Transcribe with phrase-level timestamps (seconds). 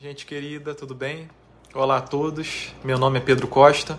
[0.00, 1.28] Gente querida, tudo bem?
[1.74, 2.72] Olá a todos.
[2.84, 3.98] Meu nome é Pedro Costa.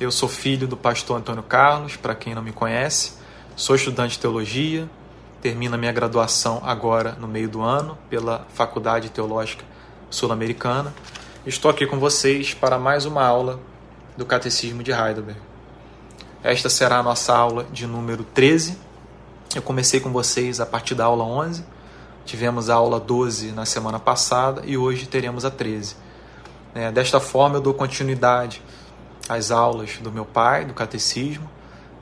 [0.00, 3.12] Eu sou filho do pastor Antônio Carlos, para quem não me conhece.
[3.54, 4.90] Sou estudante de teologia.
[5.40, 9.64] Termino a minha graduação agora no meio do ano pela Faculdade Teológica
[10.10, 10.92] Sul-Americana.
[11.46, 13.60] Estou aqui com vocês para mais uma aula
[14.16, 15.40] do Catecismo de Heidelberg.
[16.42, 18.76] Esta será a nossa aula de número 13.
[19.54, 21.73] Eu comecei com vocês a partir da aula 11
[22.24, 25.96] Tivemos a aula 12 na semana passada e hoje teremos a 13.
[26.74, 28.62] É, desta forma, eu dou continuidade
[29.28, 31.48] às aulas do meu pai, do catecismo,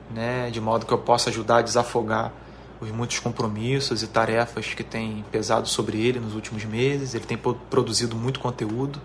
[0.09, 2.31] né, de modo que eu possa ajudar a desafogar
[2.79, 7.13] os muitos compromissos e tarefas que têm pesado sobre ele nos últimos meses.
[7.13, 9.01] Ele tem produzido muito conteúdo,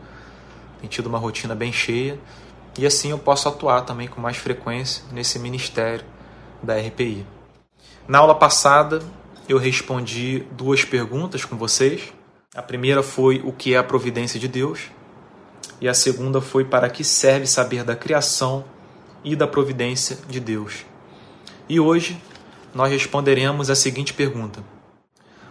[0.80, 2.19] tem tido uma rotina bem cheia,
[2.79, 6.05] e assim eu posso atuar também com mais frequência nesse ministério
[6.62, 7.27] da RPI.
[8.07, 9.02] Na aula passada,
[9.48, 12.12] eu respondi duas perguntas com vocês.
[12.55, 14.91] A primeira foi o que é a providência de Deus,
[15.80, 18.65] e a segunda foi para que serve saber da criação
[19.24, 20.85] e da providência de Deus.
[21.69, 22.21] E hoje
[22.74, 24.63] nós responderemos a seguinte pergunta: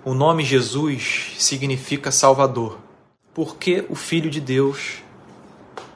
[0.06, 2.78] O nome Jesus significa Salvador.
[3.34, 5.03] Por que o Filho de Deus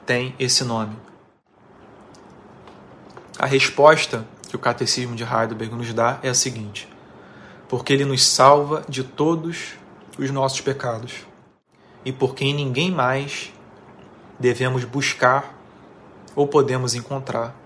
[0.06, 0.96] tem esse nome?
[3.38, 6.88] A resposta que o Catecismo de Heidelberg nos dá é a seguinte:
[7.72, 9.78] porque Ele nos salva de todos
[10.18, 11.24] os nossos pecados
[12.04, 13.50] e porque em ninguém mais
[14.38, 15.54] devemos buscar
[16.36, 17.56] ou podemos encontrar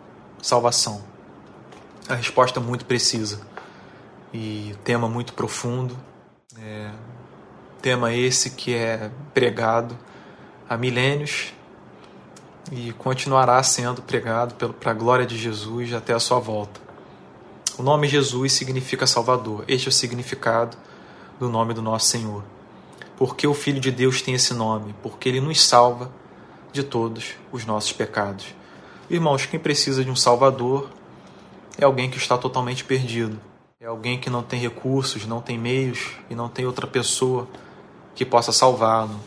[0.40, 1.02] salvação.
[2.08, 3.40] A resposta é muito precisa
[4.32, 5.98] e tema muito profundo,
[6.56, 6.92] é,
[7.82, 9.98] tema esse que é pregado
[10.68, 11.52] há milênios
[12.70, 16.85] e continuará sendo pregado para a glória de Jesus até a sua volta.
[17.78, 19.62] O nome Jesus significa Salvador.
[19.68, 20.78] Este é o significado
[21.38, 22.42] do nome do nosso Senhor.
[23.18, 24.94] Porque o Filho de Deus tem esse nome?
[25.02, 26.10] Porque ele nos salva
[26.72, 28.46] de todos os nossos pecados.
[29.10, 30.88] Irmãos, quem precisa de um Salvador
[31.76, 33.38] é alguém que está totalmente perdido.
[33.78, 37.46] É alguém que não tem recursos, não tem meios e não tem outra pessoa
[38.14, 39.20] que possa salvá-lo.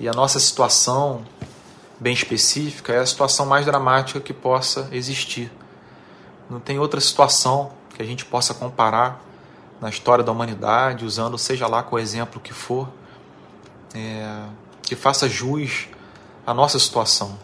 [0.00, 1.22] E a nossa situação,
[2.00, 5.52] bem específica, é a situação mais dramática que possa existir.
[6.50, 9.24] Não tem outra situação que a gente possa comparar
[9.80, 12.88] na história da humanidade, usando seja lá qual exemplo que for,
[13.94, 14.44] é,
[14.82, 15.88] que faça jus
[16.44, 17.38] à nossa situação.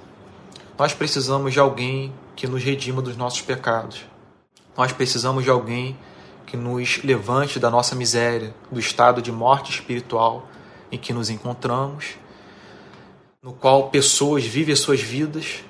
[0.76, 4.04] Nós precisamos de alguém que nos redima dos nossos pecados.
[4.76, 5.96] Nós precisamos de alguém
[6.46, 10.48] que nos levante da nossa miséria, do estado de morte espiritual
[10.90, 12.16] em que nos encontramos,
[13.42, 15.62] no qual pessoas vivem as suas vidas,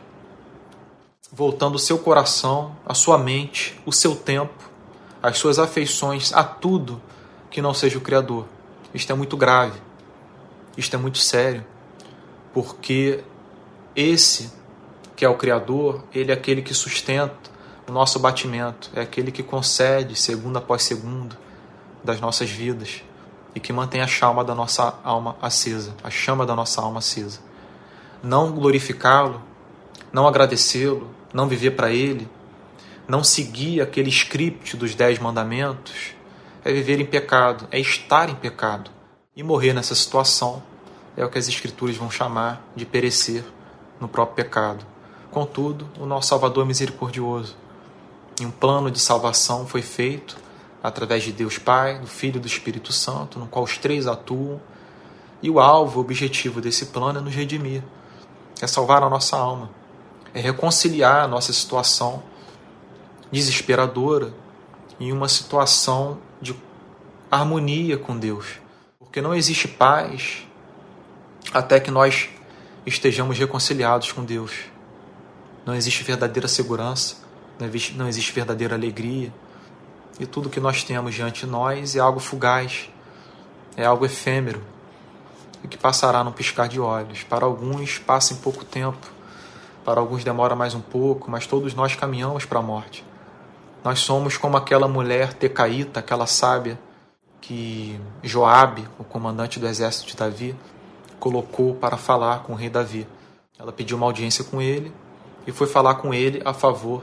[1.31, 4.67] voltando o seu coração, a sua mente, o seu tempo
[5.22, 7.00] as suas afeições a tudo
[7.50, 8.46] que não seja o Criador.
[8.94, 9.80] Isto é muito grave,
[10.76, 11.64] isto é muito sério,
[12.52, 13.22] porque
[13.94, 14.52] esse
[15.16, 17.50] que é o Criador, ele é aquele que sustenta
[17.88, 21.36] o nosso batimento, é aquele que concede segundo após segundo
[22.04, 23.02] das nossas vidas
[23.54, 27.40] e que mantém a chama da nossa alma acesa, a chama da nossa alma acesa.
[28.22, 29.42] Não glorificá-lo,
[30.12, 32.28] não agradecê-lo, não viver para ele,
[33.08, 36.12] não seguir aquele script dos dez mandamentos
[36.62, 38.91] é viver em pecado, é estar em pecado.
[39.34, 40.62] E morrer nessa situação
[41.16, 43.42] é o que as Escrituras vão chamar de perecer
[43.98, 44.84] no próprio pecado.
[45.30, 47.56] Contudo, o nosso Salvador é misericordioso.
[48.38, 50.36] E um plano de salvação foi feito
[50.82, 54.60] através de Deus Pai, do Filho e do Espírito Santo, no qual os três atuam.
[55.42, 57.82] E o alvo, o objetivo desse plano é nos redimir,
[58.60, 59.70] é salvar a nossa alma,
[60.34, 62.22] é reconciliar a nossa situação
[63.31, 64.33] desesperadora
[64.99, 66.55] em uma situação de
[67.31, 68.61] harmonia com Deus.
[68.99, 70.47] Porque não existe paz
[71.53, 72.28] até que nós
[72.84, 74.53] estejamos reconciliados com Deus.
[75.65, 77.16] Não existe verdadeira segurança,
[77.94, 79.33] não existe verdadeira alegria.
[80.19, 82.91] E tudo que nós temos diante de nós é algo fugaz,
[83.77, 84.62] é algo efêmero
[85.62, 87.22] e que passará num piscar de olhos.
[87.22, 89.07] Para alguns passa em pouco tempo,
[89.84, 93.04] para alguns demora mais um pouco, mas todos nós caminhamos para a morte.
[93.84, 96.78] Nós somos como aquela mulher tecaíta, aquela sábia
[97.41, 100.57] que Joabe, o comandante do exército de Davi,
[101.19, 103.07] colocou para falar com o rei Davi.
[103.59, 104.92] Ela pediu uma audiência com ele
[105.47, 107.03] e foi falar com ele a favor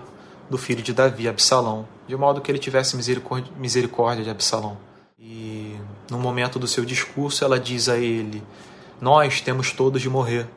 [0.50, 2.96] do filho de Davi, Absalão, de modo que ele tivesse
[3.58, 4.78] misericórdia de Absalão.
[5.18, 5.76] E
[6.10, 8.44] no momento do seu discurso, ela diz a ele:
[9.02, 10.48] Nós temos todos de morrer.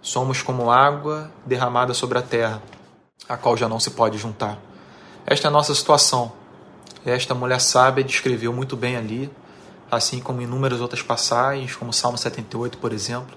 [0.00, 2.62] Somos como água derramada sobre a terra,
[3.28, 4.58] a qual já não se pode juntar.
[5.26, 6.32] Esta é a nossa situação.
[7.04, 9.30] Esta mulher sábia descreveu muito bem ali,
[9.90, 13.36] assim como inúmeras outras passagens, como Salmo 78, por exemplo,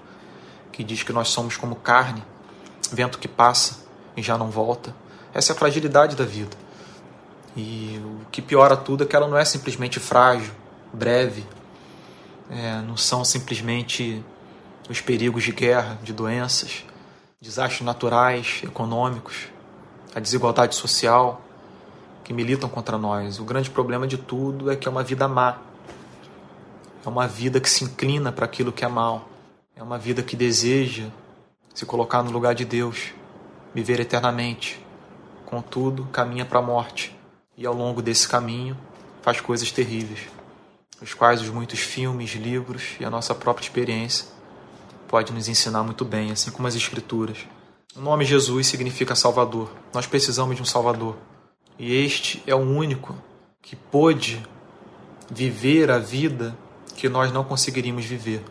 [0.72, 2.22] que diz que nós somos como carne,
[2.92, 3.84] vento que passa
[4.16, 4.94] e já não volta.
[5.32, 6.56] Essa é a fragilidade da vida.
[7.56, 10.52] E o que piora tudo é que ela não é simplesmente frágil,
[10.92, 11.46] breve,
[12.50, 14.22] é, não são simplesmente
[14.88, 16.84] os perigos de guerra, de doenças,
[17.40, 19.48] desastres naturais, econômicos,
[20.14, 21.45] a desigualdade social
[22.26, 23.38] que militam contra nós.
[23.38, 25.58] O grande problema de tudo é que é uma vida má.
[27.04, 29.28] É uma vida que se inclina para aquilo que é mal.
[29.76, 31.06] É uma vida que deseja
[31.72, 33.12] se colocar no lugar de Deus,
[33.72, 34.84] viver eternamente.
[35.44, 37.16] Contudo, caminha para a morte
[37.56, 38.76] e ao longo desse caminho
[39.22, 40.22] faz coisas terríveis,
[41.00, 44.26] os quais os muitos filmes, livros e a nossa própria experiência
[45.06, 47.38] pode nos ensinar muito bem, assim como as escrituras.
[47.94, 49.70] O nome Jesus significa Salvador.
[49.94, 51.16] Nós precisamos de um Salvador.
[51.78, 53.16] E este é o único
[53.60, 54.42] que pôde
[55.30, 56.56] viver a vida
[56.96, 58.42] que nós não conseguiríamos viver.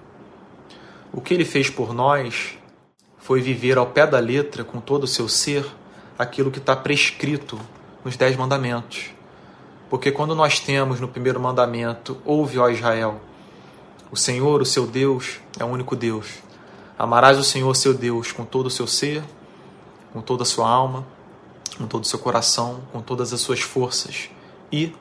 [1.11, 2.57] O que ele fez por nós
[3.17, 5.65] foi viver ao pé da letra, com todo o seu ser,
[6.19, 7.59] aquilo que está prescrito
[8.03, 9.05] nos Dez Mandamentos.
[9.89, 13.19] Porque quando nós temos no primeiro mandamento, ouve, ó Israel,
[14.11, 16.35] o Senhor, o seu Deus, é o único Deus.
[16.99, 19.23] Amarás o Senhor, seu Deus, com todo o seu ser,
[20.13, 21.05] com toda a sua alma,
[21.77, 24.29] com todo o seu coração, com todas as suas forças.
[24.71, 24.93] E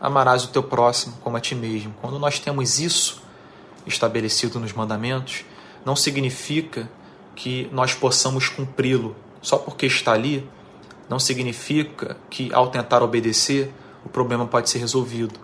[0.00, 1.94] amarás o teu próximo como a ti mesmo.
[2.00, 3.22] Quando nós temos isso
[3.86, 5.44] estabelecido nos mandamentos,
[5.84, 6.90] não significa
[7.34, 10.48] que nós possamos cumpri-lo só porque está ali,
[11.08, 13.72] não significa que ao tentar obedecer
[14.04, 15.38] o problema pode ser resolvido,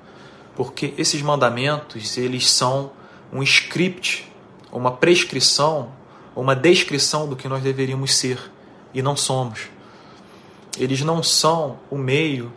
[0.57, 2.93] porque esses mandamentos eles são
[3.33, 4.31] um script,
[4.71, 5.93] uma prescrição,
[6.35, 8.39] uma descrição do que nós deveríamos ser
[8.93, 9.74] e não somos.
[10.79, 12.53] Eles não são o meio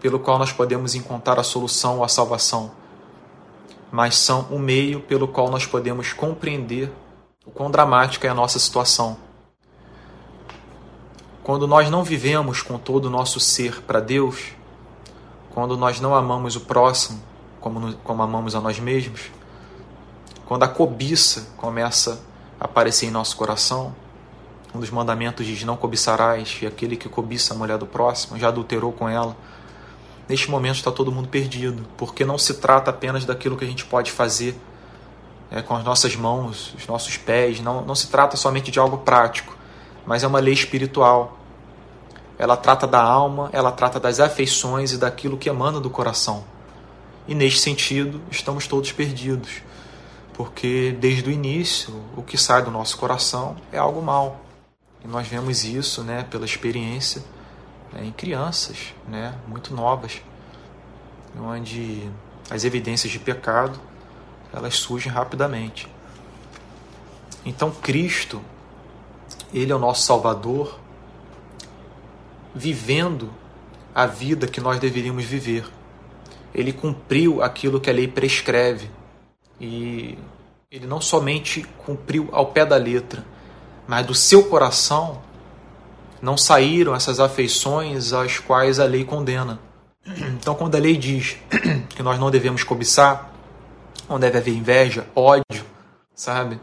[0.00, 2.70] pelo qual nós podemos encontrar a solução ou a salvação,
[3.90, 6.92] mas são o meio pelo qual nós podemos compreender
[7.44, 9.16] o quão dramática é a nossa situação.
[11.42, 14.52] Quando nós não vivemos com todo o nosso ser para Deus,
[15.50, 17.22] quando nós não amamos o próximo
[17.60, 19.30] como, como amamos a nós mesmos,
[20.44, 22.22] quando a cobiça começa
[22.60, 23.94] a aparecer em nosso coração,
[24.76, 28.48] um dos mandamentos diz: Não cobiçarás, e aquele que cobiça a mulher do próximo já
[28.48, 29.36] adulterou com ela.
[30.28, 33.84] Neste momento está todo mundo perdido, porque não se trata apenas daquilo que a gente
[33.84, 34.58] pode fazer
[35.50, 37.60] é, com as nossas mãos, os nossos pés.
[37.60, 39.56] Não, não se trata somente de algo prático,
[40.04, 41.38] mas é uma lei espiritual.
[42.38, 46.44] Ela trata da alma, ela trata das afeições e daquilo que emana do coração.
[47.26, 49.62] E neste sentido, estamos todos perdidos,
[50.34, 54.45] porque desde o início, o que sai do nosso coração é algo mal.
[55.08, 57.22] Nós vemos isso né, pela experiência
[57.92, 60.20] né, em crianças né, muito novas,
[61.38, 62.10] onde
[62.50, 63.78] as evidências de pecado
[64.52, 65.88] elas surgem rapidamente.
[67.44, 68.42] Então Cristo,
[69.52, 70.80] ele é o nosso Salvador,
[72.54, 73.30] vivendo
[73.94, 75.64] a vida que nós deveríamos viver.
[76.54, 78.90] Ele cumpriu aquilo que a lei prescreve.
[79.60, 80.18] E
[80.70, 83.24] ele não somente cumpriu ao pé da letra,
[83.86, 85.22] mas do seu coração
[86.20, 89.60] não saíram essas afeições às quais a lei condena.
[90.38, 91.36] Então, quando a lei diz
[91.90, 93.32] que nós não devemos cobiçar,
[94.08, 95.64] não deve haver inveja, ódio,
[96.14, 96.60] sabe?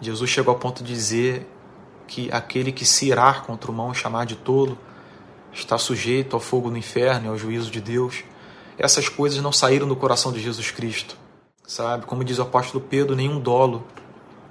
[0.00, 1.48] Jesus chegou ao ponto de dizer
[2.06, 4.78] que aquele que se irar contra o mão e chamar de tolo
[5.50, 8.22] está sujeito ao fogo no inferno e ao juízo de Deus.
[8.76, 11.16] Essas coisas não saíram do coração de Jesus Cristo,
[11.66, 12.04] sabe?
[12.04, 13.86] Como diz o apóstolo Pedro, nenhum dolo,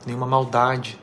[0.08, 0.98] nenhuma maldade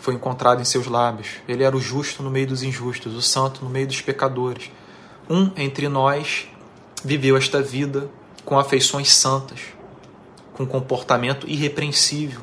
[0.00, 1.28] foi encontrado em seus lábios.
[1.46, 4.70] Ele era o justo no meio dos injustos, o santo no meio dos pecadores.
[5.28, 6.48] Um entre nós
[7.04, 8.10] viveu esta vida
[8.44, 9.60] com afeições santas,
[10.54, 12.40] com comportamento irrepreensível,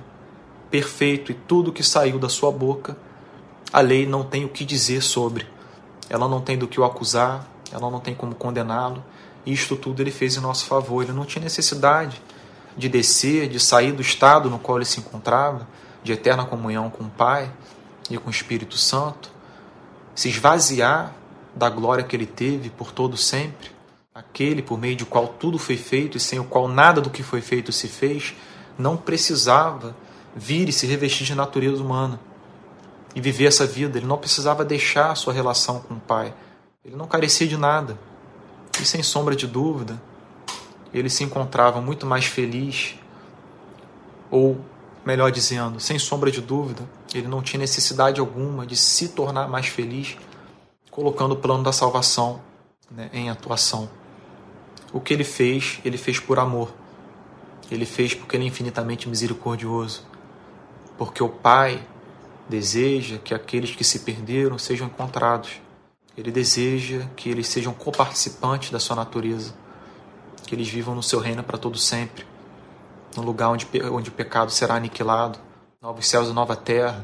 [0.70, 2.96] perfeito, e tudo que saiu da sua boca,
[3.74, 5.48] a lei não tem o que dizer sobre.
[6.10, 9.04] Ela não tem do que o acusar, ela não tem como condená-lo.
[9.46, 11.04] Isto tudo ele fez em nosso favor.
[11.04, 12.22] Ele não tinha necessidade
[12.78, 15.68] de descer, de sair do estado no qual ele se encontrava,
[16.08, 17.52] de eterna comunhão com o Pai
[18.10, 19.30] e com o Espírito Santo,
[20.16, 21.14] se esvaziar
[21.54, 23.76] da glória que ele teve por todo sempre
[24.16, 27.22] aquele por meio de qual tudo foi feito e sem o qual nada do que
[27.22, 28.34] foi feito se fez,
[28.76, 29.96] não precisava
[30.36, 32.20] vir e se revestir de natureza humana
[33.14, 34.00] e viver essa vida.
[34.00, 36.34] Ele não precisava deixar sua relação com o Pai.
[36.84, 38.00] Ele não carecia de nada.
[38.82, 40.02] E sem sombra de dúvida,
[40.92, 42.96] ele se encontrava muito mais feliz,
[44.32, 44.60] ou
[45.08, 49.68] melhor dizendo, sem sombra de dúvida, ele não tinha necessidade alguma de se tornar mais
[49.68, 50.18] feliz,
[50.92, 52.42] colocando o plano da salvação
[52.92, 53.90] né, em atuação.
[54.92, 56.74] O que ele fez, ele fez por amor.
[57.72, 60.06] Ele fez porque ele é infinitamente misericordioso.
[60.98, 61.82] Porque o Pai
[62.50, 65.62] deseja que aqueles que se perderam sejam encontrados.
[66.18, 69.54] Ele deseja que eles sejam coparticipantes da sua natureza,
[70.46, 72.26] que eles vivam no seu reino para todo sempre,
[73.18, 75.40] no lugar onde, onde o pecado será aniquilado,
[75.82, 77.04] novos céus e nova terra,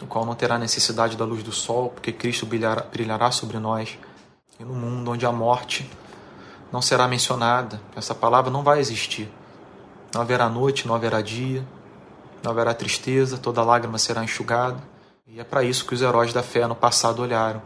[0.00, 3.98] no qual não terá necessidade da luz do sol, porque Cristo brilhará, brilhará sobre nós,
[4.60, 5.90] e no mundo onde a morte
[6.70, 9.30] não será mencionada, essa palavra não vai existir.
[10.14, 11.66] Não haverá noite, não haverá dia,
[12.42, 14.78] não haverá tristeza, toda lágrima será enxugada.
[15.26, 17.62] E é para isso que os heróis da fé no passado olharam.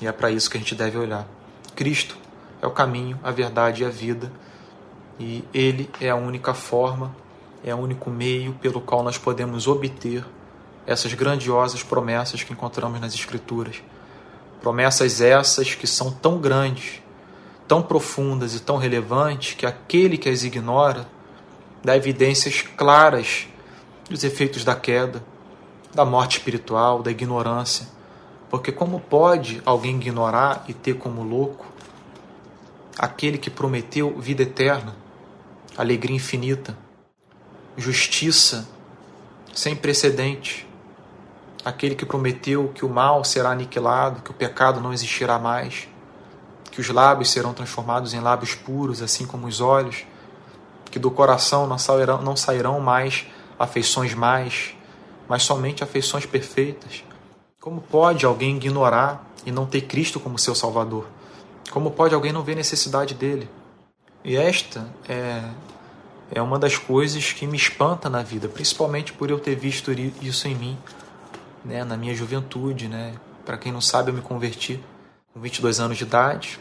[0.00, 1.26] E é para isso que a gente deve olhar.
[1.74, 2.16] Cristo
[2.62, 4.32] é o caminho, a verdade e a vida.
[5.18, 7.14] E Ele é a única forma,
[7.64, 10.24] é o único meio pelo qual nós podemos obter
[10.86, 13.82] essas grandiosas promessas que encontramos nas Escrituras.
[14.60, 17.00] Promessas essas que são tão grandes,
[17.66, 21.06] tão profundas e tão relevantes que aquele que as ignora
[21.82, 23.46] dá evidências claras
[24.08, 25.22] dos efeitos da queda,
[25.94, 27.86] da morte espiritual, da ignorância.
[28.50, 31.66] Porque como pode alguém ignorar e ter como louco
[32.98, 34.94] aquele que prometeu vida eterna,
[35.76, 36.76] alegria infinita,
[37.76, 38.68] justiça
[39.52, 40.68] sem precedente,
[41.64, 45.88] aquele que prometeu que o mal será aniquilado, que o pecado não existirá mais,
[46.70, 50.04] que os lábios serão transformados em lábios puros, assim como os olhos,
[50.90, 53.26] que do coração não sairão, não sairão mais
[53.58, 54.74] afeições mais,
[55.28, 57.04] mas somente afeições perfeitas.
[57.60, 61.06] Como pode alguém ignorar e não ter Cristo como seu Salvador?
[61.70, 63.48] Como pode alguém não ver necessidade dele?
[64.24, 65.42] E esta é,
[66.30, 70.48] é uma das coisas que me espanta na vida, principalmente por eu ter visto isso
[70.48, 70.78] em mim,
[71.62, 72.88] né, na minha juventude.
[72.88, 73.14] Né?
[73.44, 74.82] Para quem não sabe, eu me converti
[75.32, 76.58] com 22 anos de idade.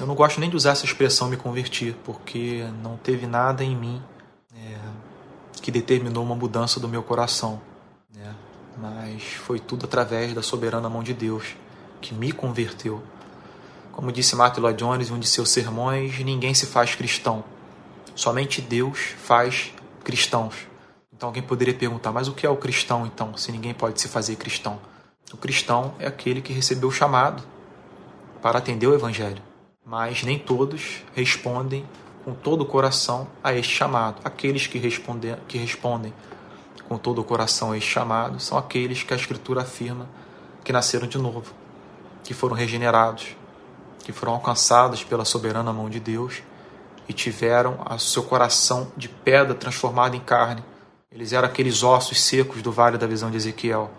[0.00, 3.74] Eu não gosto nem de usar essa expressão me convertir, porque não teve nada em
[3.74, 4.02] mim
[4.54, 4.76] é,
[5.62, 7.60] que determinou uma mudança do meu coração.
[8.12, 8.34] Né?
[8.76, 11.54] Mas foi tudo através da soberana mão de Deus
[12.00, 13.02] que me converteu.
[13.96, 17.42] Como disse Martin Lloyd Jones em um de seus sermões, ninguém se faz cristão.
[18.14, 19.72] Somente Deus faz
[20.04, 20.54] cristãos.
[21.10, 24.06] Então alguém poderia perguntar, mas o que é o cristão então, se ninguém pode se
[24.06, 24.78] fazer cristão?
[25.32, 27.42] O cristão é aquele que recebeu o chamado
[28.42, 29.42] para atender o evangelho,
[29.82, 31.82] mas nem todos respondem
[32.22, 34.20] com todo o coração a este chamado.
[34.22, 36.12] Aqueles que respondem, que respondem
[36.86, 40.06] com todo o coração a este chamado são aqueles que a Escritura afirma
[40.62, 41.54] que nasceram de novo,
[42.22, 43.34] que foram regenerados,
[44.06, 46.40] que foram alcançados pela soberana mão de Deus
[47.08, 50.62] e tiveram o seu coração de pedra transformado em carne.
[51.10, 53.90] Eles eram aqueles ossos secos do vale da visão de Ezequiel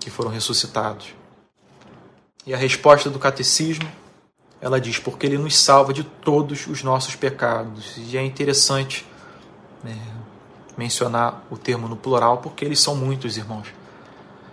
[0.00, 1.14] que foram ressuscitados.
[2.44, 3.88] E a resposta do catecismo
[4.60, 7.94] ela diz, porque ele nos salva de todos os nossos pecados.
[7.98, 9.06] E é interessante
[9.84, 9.96] né,
[10.76, 13.68] mencionar o termo no plural, porque eles são muitos, irmãos.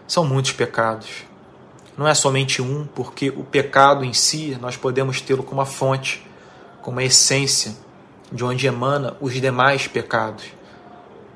[0.07, 1.23] São muitos pecados.
[1.99, 6.25] Não é somente um, porque o pecado em si nós podemos tê-lo como uma fonte,
[6.81, 7.75] como uma essência,
[8.31, 10.45] de onde emana os demais pecados.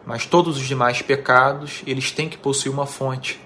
[0.05, 3.41] Mas todos os demais pecados, eles têm que possuir uma fonte,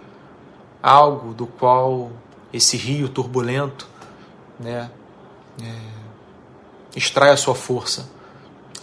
[0.79, 2.11] algo do qual
[2.53, 3.87] esse rio turbulento,
[4.59, 4.91] né,
[5.59, 5.75] é,
[6.95, 8.11] extrai a sua força.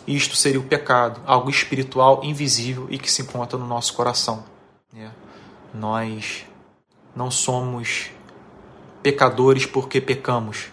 [0.09, 4.43] Isto seria o pecado, algo espiritual invisível e que se encontra no nosso coração.
[4.93, 5.09] É.
[5.73, 6.45] Nós
[7.15, 8.11] não somos
[9.05, 10.69] pecadores porque pecamos.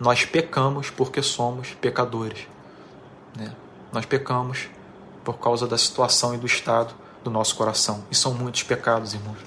[0.00, 2.48] Nós pecamos porque somos pecadores.
[3.36, 3.54] Né?
[3.92, 4.68] Nós pecamos
[5.22, 6.92] por causa da situação e do estado
[7.22, 8.04] do nosso coração.
[8.10, 9.38] E são muitos pecados, irmãos.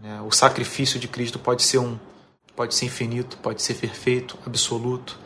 [0.00, 0.18] Né?
[0.26, 1.98] O sacrifício de Cristo pode ser um,
[2.56, 5.18] pode ser infinito, pode ser perfeito, absoluto,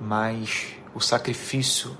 [0.00, 1.96] mas o sacrifício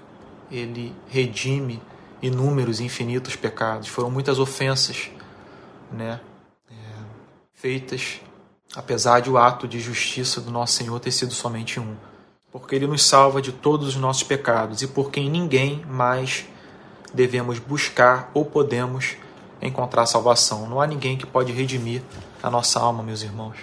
[0.50, 1.80] ele redime
[2.20, 3.86] inúmeros infinitos pecados.
[3.86, 5.12] Foram muitas ofensas,
[5.92, 6.20] né,
[6.68, 6.74] é,
[7.52, 8.20] feitas,
[8.74, 11.96] apesar de o ato de justiça do nosso Senhor ter sido somente um,
[12.52, 16.44] porque ele nos salva de todos os nossos pecados e por quem ninguém mais
[17.12, 19.16] devemos buscar ou podemos
[19.60, 20.68] encontrar salvação.
[20.68, 22.02] Não há ninguém que pode redimir
[22.42, 23.56] a nossa alma, meus irmãos.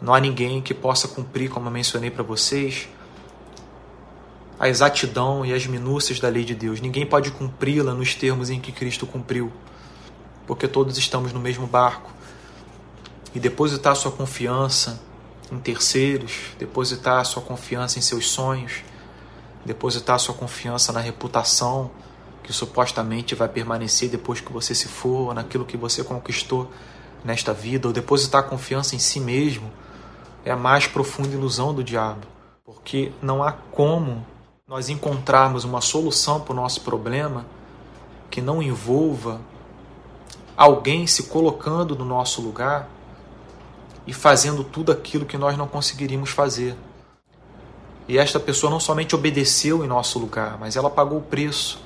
[0.00, 2.88] Não há ninguém que possa cumprir, como eu mencionei para vocês,
[4.58, 6.80] a exatidão e as minúcias da lei de Deus.
[6.80, 9.52] Ninguém pode cumpri-la nos termos em que Cristo cumpriu,
[10.46, 12.10] porque todos estamos no mesmo barco.
[13.34, 15.00] E depositar sua confiança
[15.50, 18.82] em terceiros, depositar sua confiança em seus sonhos,
[19.64, 21.90] depositar sua confiança na reputação
[22.42, 26.70] que supostamente vai permanecer depois que você se for, naquilo que você conquistou
[27.24, 29.70] nesta vida, ou depositar confiança em si mesmo,
[30.44, 32.26] é a mais profunda ilusão do diabo,
[32.64, 34.26] porque não há como
[34.66, 37.46] nós encontrarmos uma solução para o nosso problema
[38.30, 39.40] que não envolva
[40.56, 42.88] alguém se colocando no nosso lugar
[44.06, 46.76] e fazendo tudo aquilo que nós não conseguiríamos fazer.
[48.08, 51.80] E esta pessoa não somente obedeceu em nosso lugar, mas ela pagou o preço.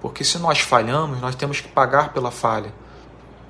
[0.00, 2.72] Porque se nós falhamos, nós temos que pagar pela falha.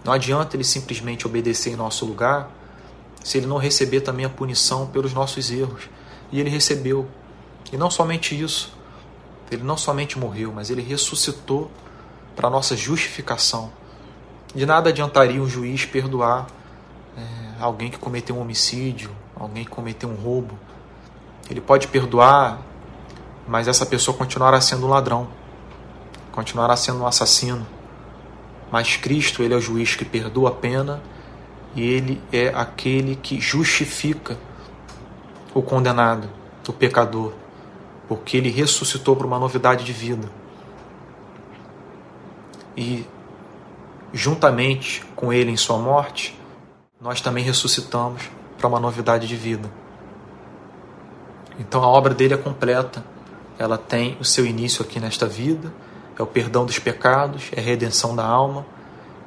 [0.05, 2.51] Não adianta ele simplesmente obedecer em nosso lugar
[3.23, 5.89] se ele não receber também a punição pelos nossos erros.
[6.33, 7.09] E ele recebeu.
[7.73, 8.73] E não somente isso,
[9.51, 11.71] ele não somente morreu, mas ele ressuscitou
[12.35, 13.71] para nossa justificação.
[14.55, 16.47] De nada adiantaria um juiz perdoar
[17.17, 17.21] é,
[17.61, 20.59] alguém que cometeu um homicídio, alguém que cometeu um roubo.
[21.51, 22.61] Ele pode perdoar,
[23.47, 25.29] mas essa pessoa continuará sendo um ladrão,
[26.33, 27.67] continuará sendo um assassino.
[28.71, 31.03] Mas Cristo, ele é o juiz que perdoa a pena
[31.75, 34.37] e ele é aquele que justifica
[35.55, 36.29] o condenado,
[36.69, 37.33] o pecador,
[38.07, 40.31] porque ele ressuscitou para uma novidade de vida.
[42.77, 43.07] E
[44.13, 46.39] juntamente com ele em sua morte,
[47.01, 48.23] nós também ressuscitamos
[48.57, 49.71] para uma novidade de vida.
[51.59, 53.05] Então a obra dele é completa.
[53.59, 55.73] Ela tem o seu início aqui nesta vida,
[56.19, 58.67] é o perdão dos pecados, é a redenção da alma.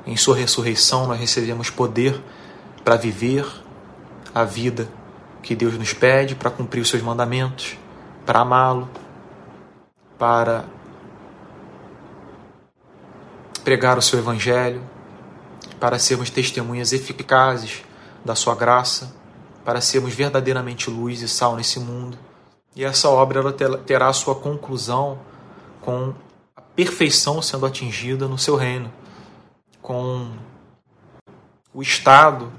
[0.05, 2.21] Em sua ressurreição nós recebemos poder
[2.83, 3.45] para viver
[4.33, 4.87] a vida
[5.41, 7.77] que Deus nos pede, para cumprir os seus mandamentos,
[8.25, 8.89] para amá-lo,
[10.17, 10.65] para
[13.63, 14.81] pregar o seu evangelho,
[15.81, 17.83] para sermos testemunhas eficazes
[18.23, 19.15] da sua graça,
[19.65, 22.19] para sermos verdadeiramente luz e sal nesse mundo.
[22.75, 25.19] E essa obra ela terá sua conclusão
[25.81, 26.13] com
[26.55, 28.93] a perfeição sendo atingida no seu reino,
[29.81, 30.31] com
[31.73, 32.53] o estado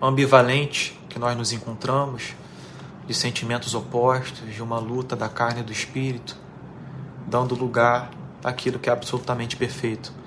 [0.00, 2.34] ambivalente que nós nos encontramos,
[3.06, 6.36] de sentimentos opostos, de uma luta da carne e do espírito,
[7.26, 8.10] dando lugar
[8.44, 10.21] àquilo que é absolutamente perfeito.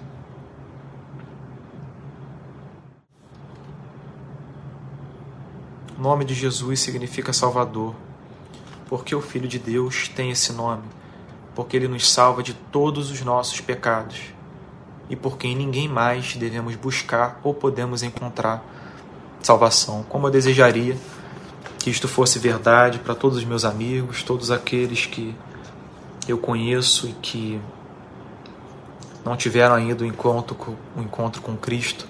[6.06, 7.96] Nome de Jesus significa Salvador.
[8.88, 10.84] Porque o Filho de Deus tem esse nome?
[11.56, 14.22] Porque ele nos salva de todos os nossos pecados
[15.10, 18.64] e por quem ninguém mais devemos buscar ou podemos encontrar
[19.42, 20.04] salvação.
[20.08, 20.96] Como eu desejaria
[21.80, 25.36] que isto fosse verdade para todos os meus amigos, todos aqueles que
[26.28, 27.60] eu conheço e que
[29.26, 32.08] não tiveram ainda o encontro com, o encontro com Cristo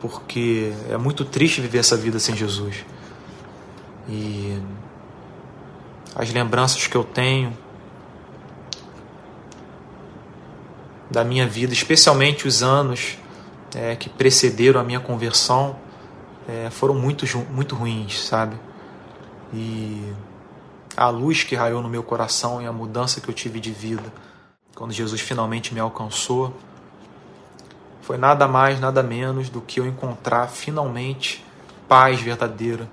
[0.00, 2.84] porque é muito triste viver essa vida sem Jesus.
[4.08, 4.60] E
[6.14, 7.56] as lembranças que eu tenho
[11.10, 13.18] da minha vida, especialmente os anos
[13.74, 15.76] é, que precederam a minha conversão,
[16.48, 18.56] é, foram muito, muito ruins, sabe?
[19.52, 20.12] E
[20.96, 24.12] a luz que raiou no meu coração e a mudança que eu tive de vida
[24.74, 26.54] quando Jesus finalmente me alcançou
[28.08, 31.44] foi nada mais, nada menos do que eu encontrar finalmente
[31.86, 32.88] paz verdadeira,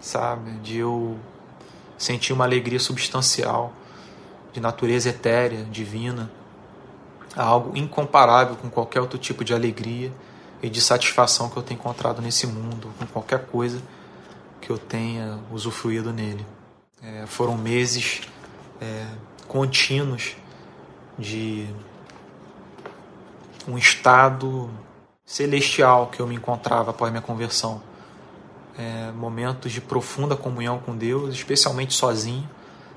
[0.00, 0.50] sabe?
[0.58, 1.16] De eu
[1.96, 3.72] sentir uma alegria substancial,
[4.52, 6.28] de natureza etérea, divina,
[7.36, 10.12] algo incomparável com qualquer outro tipo de alegria
[10.60, 13.80] e de satisfação que eu tenho encontrado nesse mundo, com qualquer coisa
[14.60, 16.44] que eu tenha usufruído nele.
[17.00, 18.22] É, foram meses
[18.80, 19.06] é,
[19.46, 20.34] contínuos
[21.16, 21.68] de
[23.68, 24.70] um estado
[25.24, 27.82] celestial que eu me encontrava após minha conversão.
[28.78, 32.48] É, momentos de profunda comunhão com Deus, especialmente sozinho,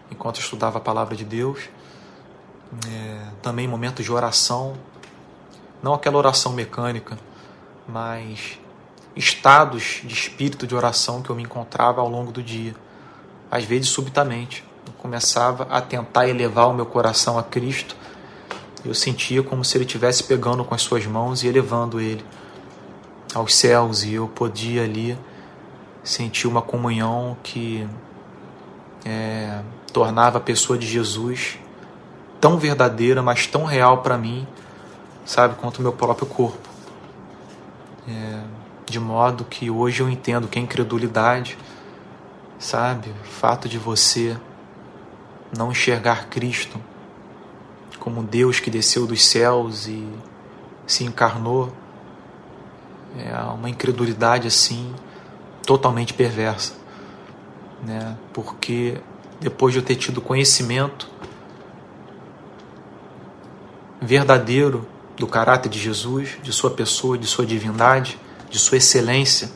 [0.10, 1.70] enquanto estudava a palavra de Deus.
[2.88, 4.74] É, também momentos de oração,
[5.82, 7.20] não aquela oração mecânica,
[7.88, 8.58] mas
[9.16, 12.76] estados de espírito de oração que eu me encontrava ao longo do dia.
[13.52, 17.96] Às vezes, subitamente, eu começava a tentar elevar o meu coração a Cristo
[18.86, 22.24] eu sentia como se ele estivesse pegando com as suas mãos e elevando ele
[23.34, 25.18] aos céus, e eu podia ali
[26.04, 27.88] sentir uma comunhão que
[29.06, 31.58] é, tornava a pessoa de Jesus
[32.42, 34.46] tão verdadeira, mas tão real para mim,
[35.26, 36.70] sabe, quanto o meu próprio corpo.
[38.08, 38.42] É,
[38.86, 41.58] de modo que hoje eu entendo que a incredulidade,
[42.60, 44.38] sabe, o fato de você
[45.58, 46.80] não enxergar Cristo
[48.04, 50.06] como Deus que desceu dos céus e
[50.86, 51.72] se encarnou.
[53.18, 54.94] É uma incredulidade assim
[55.66, 56.74] totalmente perversa,
[57.82, 58.18] né?
[58.34, 58.98] Porque
[59.40, 61.10] depois de eu ter tido conhecimento
[64.02, 64.86] verdadeiro
[65.16, 69.50] do caráter de Jesus, de sua pessoa, de sua divindade, de sua excelência,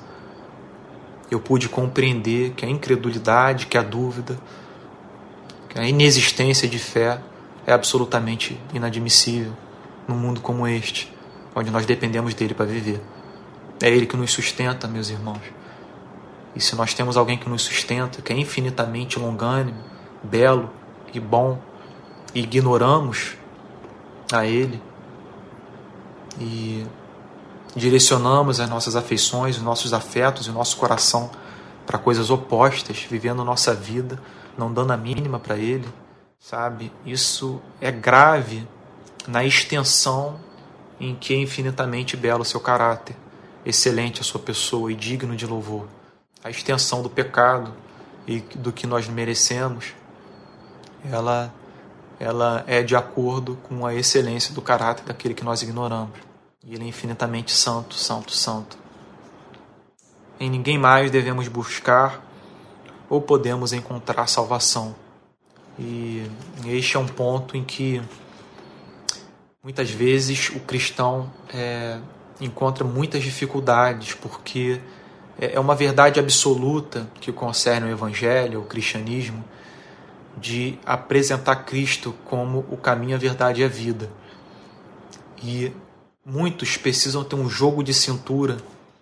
[1.30, 4.40] eu pude compreender que a incredulidade, que a dúvida,
[5.68, 7.20] que a inexistência de fé
[7.68, 9.52] é absolutamente inadmissível
[10.08, 11.14] num mundo como este,
[11.54, 13.02] onde nós dependemos dele para viver.
[13.84, 15.42] É ele que nos sustenta, meus irmãos.
[16.56, 19.78] E se nós temos alguém que nos sustenta, que é infinitamente longânimo,
[20.24, 20.70] belo
[21.14, 21.60] e bom,
[22.34, 23.36] e ignoramos
[24.32, 24.82] a ele
[26.40, 26.86] e
[27.76, 31.30] direcionamos as nossas afeições, os nossos afetos e o nosso coração
[31.86, 34.20] para coisas opostas, vivendo nossa vida,
[34.58, 35.88] não dando a mínima para ele,
[36.40, 36.92] sabe?
[37.06, 38.68] Isso é grave
[39.28, 40.40] na extensão
[41.00, 43.16] em que é infinitamente belo o seu caráter,
[43.66, 45.88] excelente a sua pessoa e digno de louvor.
[46.44, 47.74] A extensão do pecado
[48.26, 49.94] e do que nós merecemos,
[51.04, 51.54] ela
[52.20, 56.18] ela é de acordo com a excelência do caráter daquele que nós ignoramos.
[56.64, 58.78] E ele é infinitamente santo, santo, santo.
[60.40, 62.24] Em ninguém mais devemos buscar
[63.10, 64.96] ou podemos encontrar salvação.
[65.80, 66.26] E
[66.66, 68.02] este é um ponto em que
[69.64, 72.00] muitas vezes o cristão é,
[72.42, 74.82] encontra muitas dificuldades, porque
[75.40, 79.44] é, é uma verdade absoluta que concerne o Evangelho, o cristianismo,
[80.36, 84.10] de apresentar Cristo como o caminho, a verdade e a vida.
[85.44, 85.72] E
[86.26, 88.58] muitos precisam ter um jogo de cintura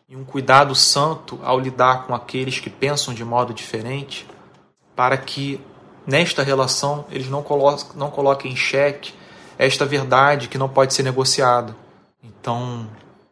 [0.07, 4.25] e um cuidado santo ao lidar com aqueles que pensam de modo diferente,
[4.95, 5.59] para que
[6.05, 9.13] nesta relação eles não coloquem, não coloquem em xeque
[9.57, 11.75] esta verdade que não pode ser negociada.
[12.23, 12.87] Então,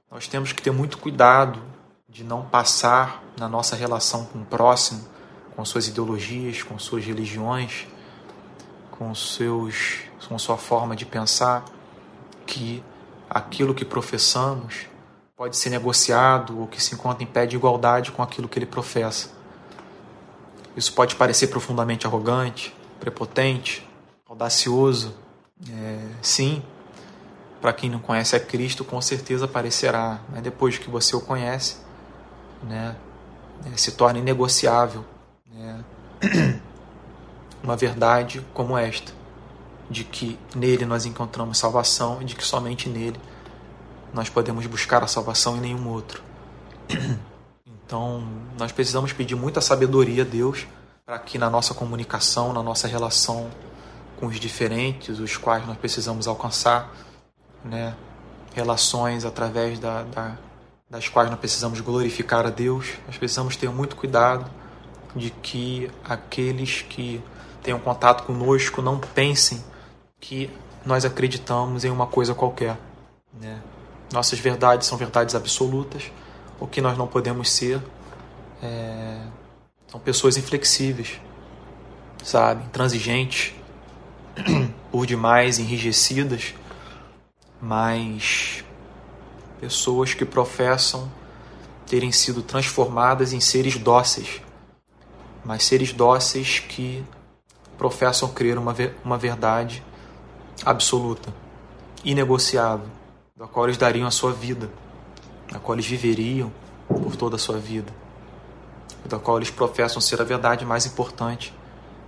[0.09, 1.59] nós temos que ter muito cuidado
[2.07, 5.03] de não passar na nossa relação com o próximo,
[5.55, 7.87] com suas ideologias, com suas religiões,
[8.91, 11.65] com seus com sua forma de pensar
[12.45, 12.83] que
[13.29, 14.87] aquilo que professamos
[15.35, 18.65] pode ser negociado ou que se encontra em pé de igualdade com aquilo que ele
[18.65, 19.29] professa.
[20.75, 23.87] Isso pode parecer profundamente arrogante, prepotente,
[24.27, 25.13] audacioso,
[25.69, 26.63] é, sim,
[27.61, 31.77] para quem não conhece a Cristo, com certeza parecerá, mas depois que você o conhece,
[32.63, 32.95] né,
[33.65, 35.05] é, se torna inegociável
[35.51, 35.83] né,
[37.63, 39.13] uma verdade como esta,
[39.89, 43.19] de que nele nós encontramos salvação e de que somente nele
[44.13, 46.23] nós podemos buscar a salvação e nenhum outro.
[47.93, 48.23] Então,
[48.57, 50.65] nós precisamos pedir muita sabedoria a Deus
[51.05, 53.51] para que na nossa comunicação, na nossa relação
[54.19, 56.91] com os diferentes, os quais nós precisamos alcançar,
[57.63, 57.93] né?
[58.55, 60.35] relações através da, da,
[60.89, 62.93] das quais nós precisamos glorificar a Deus.
[63.05, 64.49] Nós precisamos ter muito cuidado
[65.15, 67.21] de que aqueles que
[67.61, 69.63] tenham contato conosco não pensem
[70.19, 70.49] que
[70.83, 72.75] nós acreditamos em uma coisa qualquer.
[73.39, 73.61] Né?
[74.11, 76.11] Nossas verdades são verdades absolutas.
[76.63, 77.81] O que nós não podemos ser
[78.61, 79.19] é...
[79.85, 81.19] são pessoas inflexíveis,
[82.23, 82.63] sabe?
[82.63, 83.53] Intransigentes,
[84.89, 86.55] por demais enrijecidas,
[87.61, 88.63] mas
[89.59, 91.11] pessoas que professam
[91.85, 94.41] terem sido transformadas em seres dóceis,
[95.43, 97.03] mas seres dóceis que
[97.77, 98.73] professam crer uma,
[99.03, 99.83] uma verdade
[100.65, 101.33] absoluta,
[102.05, 102.87] inegociável,
[103.35, 104.71] da qual eles dariam a sua vida,
[105.53, 106.51] da qual eles viveriam
[106.87, 107.93] por toda a sua vida,
[109.05, 111.53] da qual eles professam ser a verdade mais importante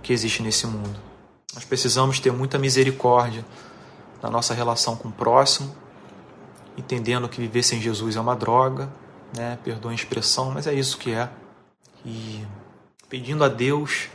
[0.02, 0.98] que existe nesse mundo.
[1.54, 3.44] Nós precisamos ter muita misericórdia
[4.20, 5.72] na nossa relação com o próximo,
[6.76, 8.90] entendendo que viver sem Jesus é uma droga,
[9.34, 9.56] né?
[9.62, 11.30] perdoa a expressão, mas é isso que é.
[12.04, 12.44] E
[13.08, 14.08] pedindo a Deus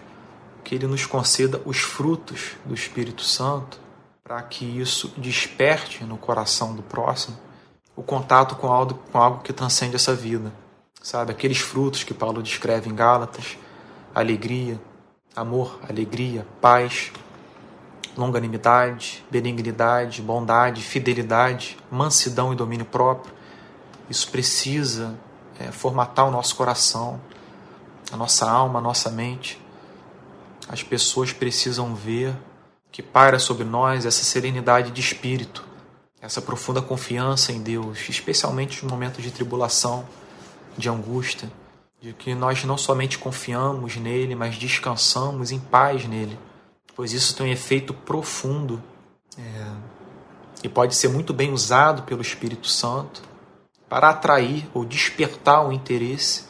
[0.61, 3.79] que Ele nos conceda os frutos do Espírito Santo,
[4.23, 7.37] para que isso desperte no coração do próximo
[7.95, 10.51] o contato com algo, com algo que transcende essa vida.
[11.01, 11.31] Sabe?
[11.31, 13.57] Aqueles frutos que Paulo descreve em Gálatas:
[14.13, 14.79] alegria,
[15.35, 17.11] amor, alegria, paz,
[18.15, 23.33] longanimidade, benignidade, bondade, fidelidade, mansidão e domínio próprio.
[24.09, 25.17] Isso precisa
[25.59, 27.19] é, formatar o nosso coração,
[28.11, 29.59] a nossa alma, a nossa mente.
[30.67, 32.35] As pessoas precisam ver
[32.91, 35.65] que paira sobre nós essa serenidade de espírito,
[36.21, 40.07] essa profunda confiança em Deus, especialmente nos momentos de tribulação,
[40.77, 41.51] de angústia,
[41.99, 46.37] de que nós não somente confiamos nele, mas descansamos em paz nele
[46.95, 48.81] pois isso tem um efeito profundo
[49.37, 49.41] é,
[50.63, 53.23] e pode ser muito bem usado pelo Espírito Santo
[53.89, 56.45] para atrair ou despertar o interesse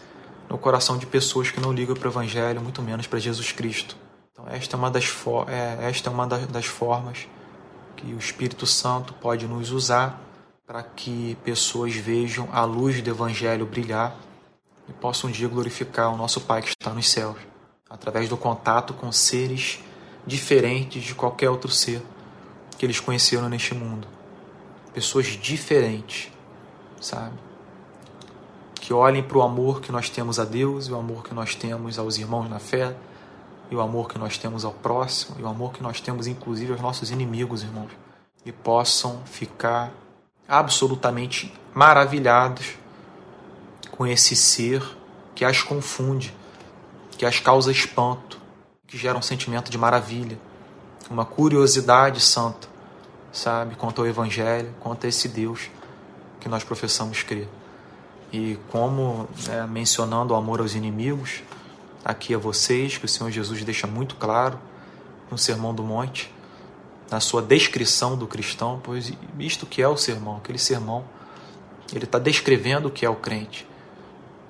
[0.49, 3.95] no coração de pessoas que não ligam para o Evangelho, muito menos para Jesus Cristo.
[4.31, 5.05] Então, esta é uma das,
[5.47, 7.27] é, esta é uma das formas
[8.01, 10.19] que o Espírito Santo pode nos usar
[10.65, 14.15] para que pessoas vejam a luz do Evangelho brilhar
[14.89, 17.37] e possam um dia glorificar o nosso Pai que está nos céus,
[17.89, 19.79] através do contato com seres
[20.25, 22.01] diferentes de qualquer outro ser
[22.77, 24.07] que eles conheceram neste mundo.
[24.93, 26.31] Pessoas diferentes,
[26.99, 27.37] sabe?
[28.75, 31.53] Que olhem para o amor que nós temos a Deus e o amor que nós
[31.53, 32.95] temos aos irmãos na fé
[33.71, 36.73] e o amor que nós temos ao próximo e o amor que nós temos inclusive
[36.73, 37.91] aos nossos inimigos, irmãos,
[38.45, 39.91] e possam ficar
[40.47, 42.75] absolutamente maravilhados
[43.91, 44.83] com esse ser
[45.33, 46.35] que as confunde,
[47.17, 48.39] que as causa espanto,
[48.85, 50.37] que gera um sentimento de maravilha,
[51.09, 52.67] uma curiosidade santa,
[53.31, 55.69] sabe, quanto ao Evangelho, quanto a esse Deus
[56.41, 57.47] que nós professamos crer.
[58.33, 61.41] E como, é, mencionando o amor aos inimigos,
[62.03, 64.59] aqui a vocês, que o Senhor Jesus deixa muito claro
[65.29, 66.33] no Sermão do Monte,
[67.09, 71.03] na sua descrição do cristão, pois isto que é o sermão, aquele sermão,
[71.93, 73.67] ele está descrevendo o que é o crente.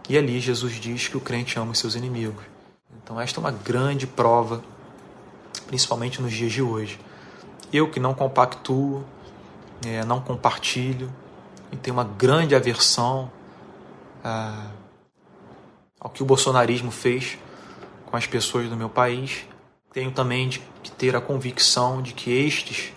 [0.07, 2.43] E ali Jesus diz que o crente ama os seus inimigos.
[3.03, 4.63] Então esta é uma grande prova,
[5.65, 6.99] principalmente nos dias de hoje.
[7.73, 9.03] Eu que não compactuo,
[9.85, 11.11] é, não compartilho,
[11.71, 13.31] e tenho uma grande aversão
[14.23, 14.67] ah,
[16.01, 17.37] ao que o bolsonarismo fez
[18.07, 19.45] com as pessoas do meu país,
[19.93, 20.59] tenho também de
[20.97, 22.91] ter a convicção de que estes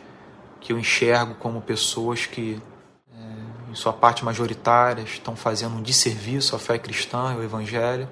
[0.59, 2.59] que eu enxergo como pessoas que,
[3.15, 8.09] é, em sua parte majoritária, estão fazendo um desserviço à fé cristã e ao Evangelho,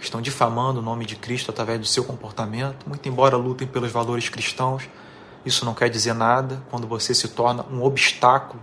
[0.00, 4.30] estão difamando o nome de Cristo através do seu comportamento, muito embora lutem pelos valores
[4.30, 4.88] cristãos,
[5.44, 8.62] isso não quer dizer nada quando você se torna um obstáculo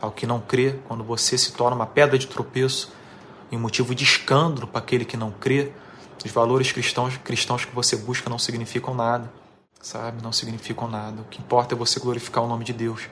[0.00, 2.96] ao que não crê, quando você se torna uma pedra de tropeço
[3.50, 5.72] e um motivo de escândalo para aquele que não crê
[6.24, 9.32] os valores cristãos, cristãos que você busca não significam nada,
[9.80, 10.22] sabe?
[10.22, 11.22] Não significam nada.
[11.22, 13.02] O que importa é você glorificar o nome de Deus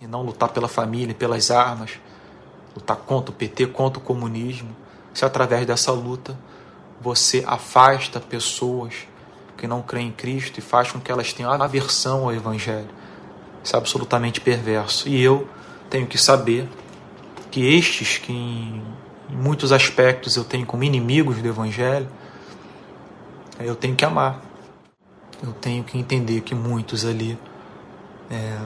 [0.00, 1.92] e não lutar pela família, pelas armas,
[2.74, 4.74] lutar contra o PT, contra o comunismo.
[5.12, 6.36] Se através dessa luta
[7.00, 9.06] você afasta pessoas
[9.56, 12.88] que não creem em Cristo e faz com que elas tenham aversão ao Evangelho.
[13.62, 15.08] Isso é absolutamente perverso.
[15.08, 15.48] E eu
[15.88, 16.68] tenho que saber
[17.50, 18.82] que estes que
[19.30, 22.08] em muitos aspectos eu tenho como inimigos do Evangelho,
[23.58, 24.40] eu tenho que amar.
[25.42, 27.38] Eu tenho que entender que muitos ali
[28.30, 28.58] é,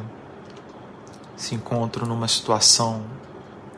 [1.37, 3.05] se encontram numa situação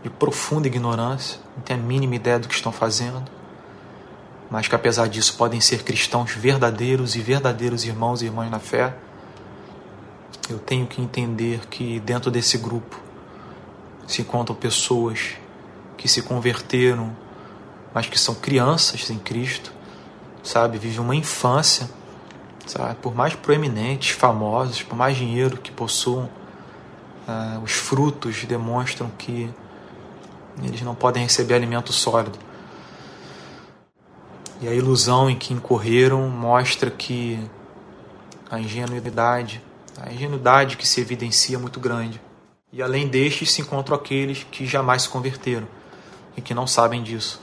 [0.02, 3.22] de profunda ignorância, não têm a mínima ideia do que estão fazendo,
[4.50, 8.94] mas que apesar disso podem ser cristãos verdadeiros e verdadeiros irmãos e irmãs na fé.
[10.50, 13.00] Eu tenho que entender que dentro desse grupo
[14.06, 15.36] se encontram pessoas
[15.96, 17.16] que se converteram,
[17.94, 19.72] mas que são crianças em Cristo
[20.42, 20.78] sabe?
[20.78, 21.88] Vive uma infância,
[22.66, 22.96] sabe?
[22.96, 26.28] Por mais proeminentes, famosos, por mais dinheiro que possuam,
[27.28, 29.50] uh, os frutos demonstram que
[30.62, 32.38] eles não podem receber alimento sólido.
[34.60, 37.38] E a ilusão em que incorreram mostra que
[38.50, 39.62] a ingenuidade,
[40.00, 42.20] a ingenuidade que se evidencia é muito grande.
[42.72, 45.66] E além destes se encontram aqueles que jamais se converteram
[46.36, 47.40] e que não sabem disso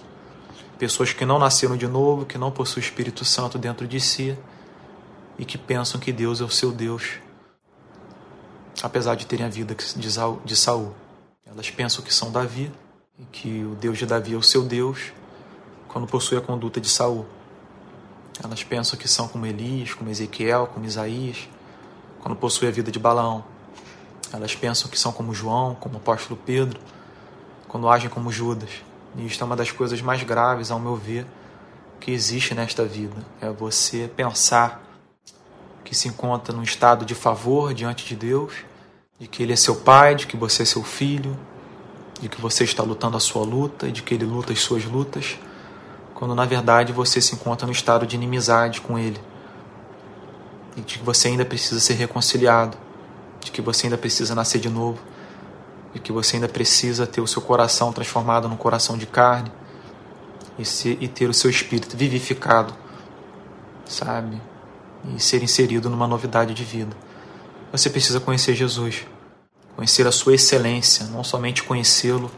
[0.79, 4.35] pessoas que não nasceram de novo, que não possuem o Espírito Santo dentro de si
[5.37, 7.19] e que pensam que Deus é o seu Deus,
[8.81, 10.95] apesar de terem a vida de Saul.
[11.45, 12.71] Elas pensam que são Davi
[13.19, 15.11] e que o Deus de Davi é o seu Deus
[15.89, 17.25] quando possui a conduta de Saul.
[18.41, 21.49] Elas pensam que são como Elias, como Ezequiel, como Isaías,
[22.21, 23.43] quando possui a vida de Balaão.
[24.31, 26.79] Elas pensam que são como João, como o apóstolo Pedro,
[27.69, 28.69] quando agem como Judas.
[29.15, 31.25] E isto é uma das coisas mais graves, ao meu ver,
[31.99, 33.15] que existe nesta vida.
[33.39, 34.83] É você pensar
[35.85, 38.53] que se encontra num estado de favor diante de Deus,
[39.19, 41.37] de que Ele é seu pai, de que você é seu filho,
[42.19, 44.83] de que você está lutando a sua luta e de que Ele luta as suas
[44.85, 45.37] lutas,
[46.15, 49.19] quando na verdade você se encontra no estado de inimizade com Ele.
[50.75, 52.77] E de que você ainda precisa ser reconciliado,
[53.41, 54.99] de que você ainda precisa nascer de novo
[55.93, 59.51] e que você ainda precisa ter o seu coração transformado num coração de carne
[60.57, 62.73] e, se, e ter o seu espírito vivificado,
[63.85, 64.41] sabe?
[65.15, 66.95] E ser inserido numa novidade de vida.
[67.71, 69.05] Você precisa conhecer Jesus,
[69.75, 72.29] conhecer a sua excelência, não somente conhecê-lo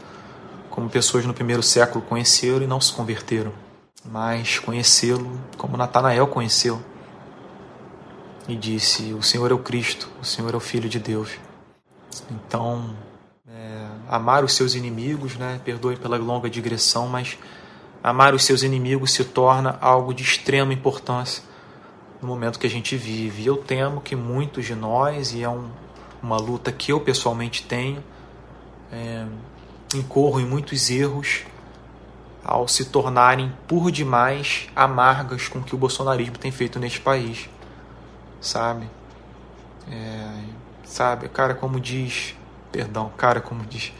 [0.70, 3.52] como pessoas no primeiro século conheceram e não se converteram,
[4.04, 6.82] mas conhecê-lo como Natanael conheceu
[8.48, 11.30] e disse: O Senhor é o Cristo, o Senhor é o Filho de Deus.
[12.30, 12.94] Então,
[14.12, 15.58] amar os seus inimigos, né?
[15.64, 17.38] Perdoe pela longa digressão, mas
[18.02, 21.42] amar os seus inimigos se torna algo de extrema importância
[22.20, 23.46] no momento que a gente vive.
[23.46, 25.70] Eu temo que muitos de nós, e é um,
[26.22, 28.04] uma luta que eu pessoalmente tenho,
[28.92, 29.24] é,
[29.94, 31.44] incorro em muitos erros
[32.44, 37.48] ao se tornarem por demais amargas com o que o bolsonarismo tem feito neste país,
[38.42, 38.90] sabe?
[39.90, 40.34] É,
[40.84, 42.34] sabe, cara, como diz
[42.72, 43.92] Perdão, cara, como diz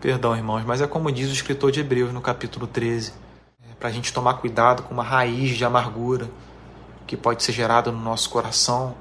[0.00, 3.12] Perdão, irmãos, mas é como diz o escritor de Hebreus no capítulo 13,
[3.68, 6.30] é para a gente tomar cuidado com uma raiz de amargura
[7.06, 8.94] que pode ser gerada no nosso coração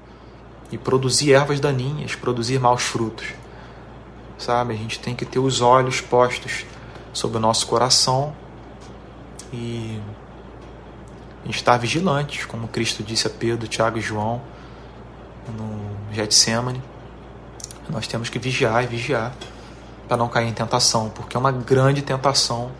[0.71, 3.33] e produzir ervas daninhas, produzir maus frutos.
[4.37, 4.73] Sabe?
[4.73, 6.65] A gente tem que ter os olhos postos
[7.13, 8.35] sobre o nosso coração
[9.53, 10.01] e
[11.45, 14.41] estar vigilantes, como Cristo disse a Pedro, Tiago e João
[15.57, 16.81] no Getsemane.
[17.89, 19.33] Nós temos que vigiar e vigiar
[20.07, 22.71] para não cair em tentação, porque é uma grande tentação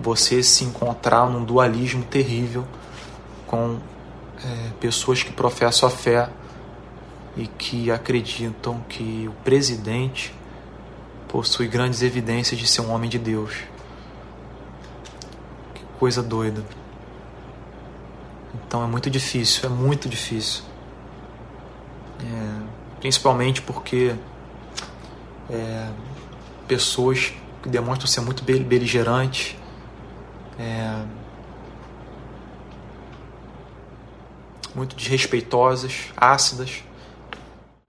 [0.00, 2.66] você se encontrar num dualismo terrível
[3.46, 3.78] com
[4.44, 6.28] é, pessoas que professam a fé
[7.36, 10.34] e que acreditam que o presidente
[11.28, 13.52] possui grandes evidências de ser um homem de Deus.
[15.74, 16.64] Que coisa doida.
[18.54, 20.62] Então é muito difícil, é muito difícil.
[22.20, 24.14] É, principalmente porque
[25.50, 25.88] é,
[26.66, 27.32] pessoas
[27.62, 29.56] que demonstram ser muito beligerantes,
[30.58, 31.04] é,
[34.74, 36.84] muito desrespeitosas, ácidas,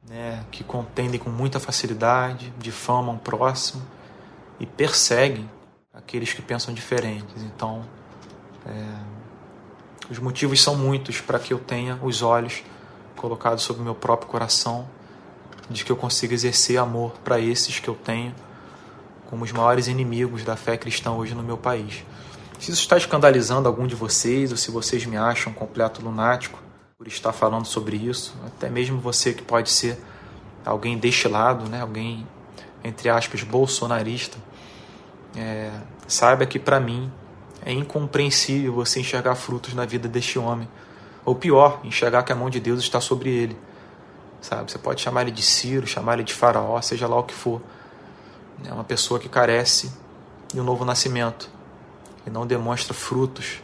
[0.08, 3.86] né, que contendem com muita facilidade, difamam o próximo
[4.60, 5.50] e perseguem
[5.93, 7.43] aqueles que pensam diferentes.
[7.43, 7.86] Então,
[8.65, 9.17] é,
[10.10, 12.63] os motivos são muitos para que eu tenha os olhos
[13.17, 14.88] colocados sobre o meu próprio coração,
[15.69, 18.34] de que eu consiga exercer amor para esses que eu tenho
[19.30, 22.03] como os maiores inimigos da fé cristã hoje no meu país.
[22.60, 26.60] Se isso está escandalizando algum de vocês, ou se vocês me acham completo lunático
[26.97, 29.99] por estar falando sobre isso, até mesmo você que pode ser
[30.65, 32.25] alguém deste lado, né, alguém,
[32.84, 34.38] entre aspas, bolsonarista,
[35.36, 35.71] é,
[36.08, 37.12] saiba que para mim
[37.63, 40.67] é incompreensível você enxergar frutos na vida deste homem.
[41.25, 43.58] Ou pior, enxergar que a mão de Deus está sobre ele.
[44.41, 44.71] Sabe?
[44.71, 47.62] Você pode chamar ele de Ciro, chamar ele de Faraó, seja lá o que for.
[48.65, 49.91] É uma pessoa que carece
[50.54, 51.50] de um novo nascimento
[52.26, 53.62] e não demonstra frutos,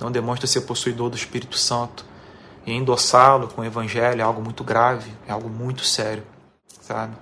[0.00, 2.04] não demonstra ser possuidor do Espírito Santo.
[2.64, 6.22] E endossá-lo com o Evangelho é algo muito grave, é algo muito sério,
[6.80, 7.12] sabe?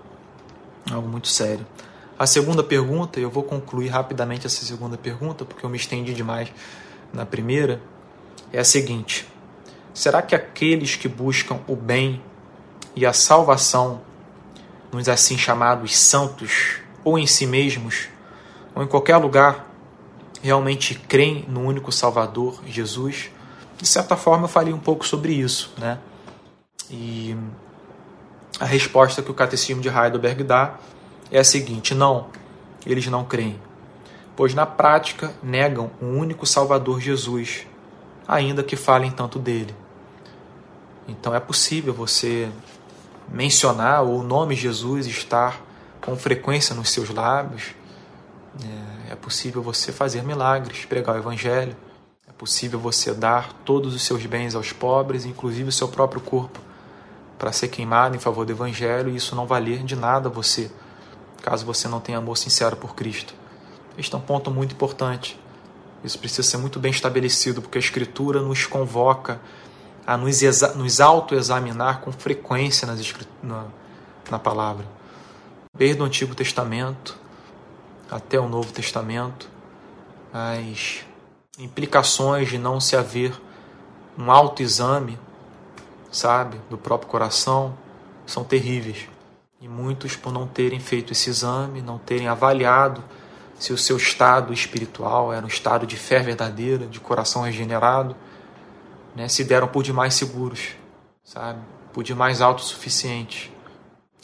[0.90, 1.66] É algo muito sério.
[2.18, 6.52] A segunda pergunta, eu vou concluir rapidamente essa segunda pergunta, porque eu me estendi demais
[7.12, 7.80] na primeira,
[8.52, 9.26] é a seguinte:
[9.94, 12.22] será que aqueles que buscam o bem
[12.94, 14.00] e a salvação,
[14.92, 18.08] nos assim chamados santos, ou em si mesmos,
[18.74, 19.66] ou em qualquer lugar,
[20.42, 23.30] realmente creem no único Salvador, Jesus?
[23.76, 25.98] De certa forma, eu falei um pouco sobre isso, né?
[26.90, 27.36] E
[28.58, 30.74] a resposta que o Catecismo de Heidelberg dá
[31.30, 32.26] é a seguinte: não,
[32.84, 33.60] eles não creem,
[34.36, 37.66] pois na prática negam o único Salvador Jesus,
[38.26, 39.74] ainda que falem tanto dele.
[41.06, 42.50] Então é possível você
[43.30, 45.60] mencionar o nome Jesus estar
[46.00, 47.74] com frequência nos seus lábios.
[49.08, 51.76] É, é possível você fazer milagres, pregar o Evangelho.
[52.28, 56.58] É possível você dar todos os seus bens aos pobres, inclusive o seu próprio corpo,
[57.38, 60.70] para ser queimado em favor do Evangelho e isso não valer de nada a você
[61.40, 63.34] caso você não tenha amor sincero por Cristo.
[63.98, 65.38] Este é um ponto muito importante.
[66.04, 69.40] Isso precisa ser muito bem estabelecido, porque a Escritura nos convoca
[70.10, 70.40] a nos,
[70.74, 73.66] nos autoexaminar com frequência nas na,
[74.28, 74.84] na palavra.
[75.72, 77.16] Desde o Antigo Testamento
[78.10, 79.48] até o Novo Testamento,
[80.32, 81.04] as
[81.60, 83.40] implicações de não se haver
[84.18, 85.16] um autoexame,
[86.10, 87.78] sabe, do próprio coração,
[88.26, 89.06] são terríveis.
[89.60, 93.00] E muitos, por não terem feito esse exame, não terem avaliado
[93.60, 98.16] se o seu estado espiritual era um estado de fé verdadeira, de coração regenerado,
[99.14, 100.70] né, se deram por demais seguros,
[101.24, 101.60] sabe?
[101.92, 103.50] Por demais autossuficientes.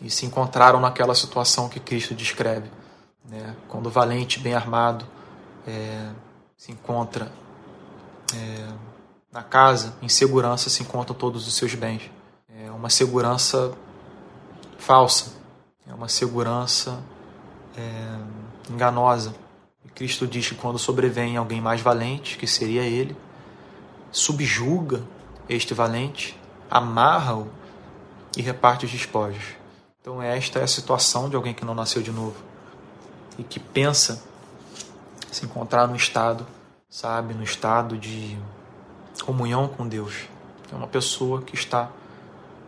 [0.01, 2.71] E se encontraram naquela situação que Cristo descreve.
[3.25, 3.57] Né?
[3.69, 5.07] Quando o valente, bem armado,
[5.67, 6.11] é,
[6.57, 7.33] se encontra
[8.35, 8.69] é,
[9.33, 12.11] na casa, em segurança, se encontram todos os seus bens.
[12.49, 13.73] É uma segurança
[14.79, 15.33] falsa,
[15.87, 17.03] é uma segurança
[17.77, 18.19] é,
[18.71, 19.35] enganosa.
[19.85, 23.17] E Cristo diz que quando sobrevém alguém mais valente, que seria ele,
[24.17, 25.03] subjuga
[25.49, 26.39] este valente,
[26.71, 27.49] amarra-o
[28.37, 29.45] e reparte os despojos.
[30.01, 32.37] Então esta é a situação de alguém que não nasceu de novo
[33.39, 34.23] e que pensa
[35.31, 36.47] se encontrar no estado,
[36.89, 38.39] sabe, no estado de
[39.25, 40.29] comunhão com Deus.
[40.73, 41.91] É uma pessoa que está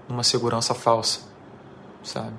[0.07, 1.29] numa segurança falsa
[2.03, 2.35] sabe?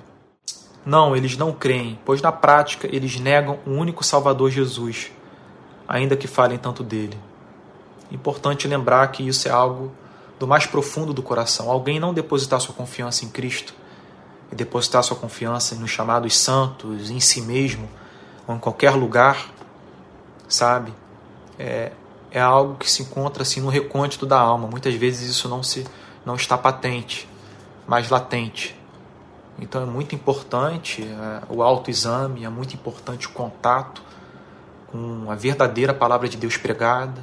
[0.84, 5.10] Não, eles não creem, pois na prática eles negam o único Salvador Jesus,
[5.86, 7.18] ainda que falem tanto dele.
[8.10, 9.92] Importante lembrar que isso é algo
[10.38, 11.70] do mais profundo do coração.
[11.70, 13.74] Alguém não depositar sua confiança em Cristo
[14.50, 17.88] e depositar sua confiança nos chamados santos, em si mesmo,
[18.46, 19.46] ou em qualquer lugar,
[20.48, 20.92] sabe?
[21.58, 21.92] É,
[22.30, 24.66] é algo que se encontra assim no recôndito da alma.
[24.66, 25.86] Muitas vezes isso não se
[26.24, 27.28] não está patente,
[27.86, 28.76] mas latente.
[29.58, 34.02] Então é muito importante é, o autoexame, é muito importante o contato
[34.90, 37.22] com a verdadeira palavra de Deus pregada,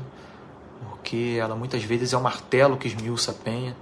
[1.08, 3.78] porque ela muitas vezes é um martelo que esmiuça a penha,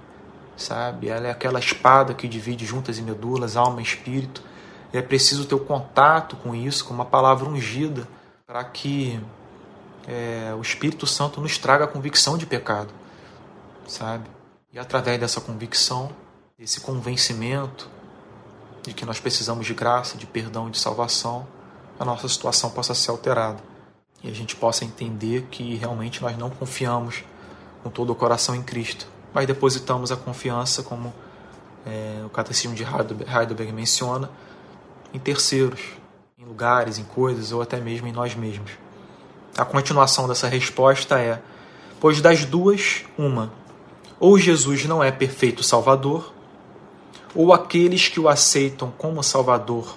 [0.56, 1.08] sabe?
[1.08, 4.40] Ela é aquela espada que divide juntas e medulas, alma e espírito.
[4.92, 8.06] E é preciso ter o contato com isso, com uma palavra ungida,
[8.46, 9.20] para que
[10.06, 12.94] é, o Espírito Santo nos traga a convicção de pecado,
[13.88, 14.30] sabe?
[14.72, 16.12] E através dessa convicção,
[16.56, 17.90] desse convencimento
[18.84, 21.44] de que nós precisamos de graça, de perdão e de salvação,
[21.98, 23.75] a nossa situação possa ser alterada
[24.26, 27.22] e a gente possa entender que realmente nós não confiamos
[27.82, 31.14] com todo o coração em Cristo, mas depositamos a confiança, como
[31.86, 34.28] é, o Catecismo de Heidelberg menciona,
[35.14, 35.80] em terceiros,
[36.36, 38.72] em lugares, em coisas ou até mesmo em nós mesmos.
[39.56, 41.40] A continuação dessa resposta é:
[42.00, 43.52] Pois das duas, uma,
[44.18, 46.32] ou Jesus não é perfeito Salvador,
[47.32, 49.96] ou aqueles que o aceitam como Salvador